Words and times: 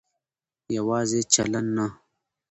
يواځې 0.77 1.21
چلن 1.33 1.65
نه 1.75 1.87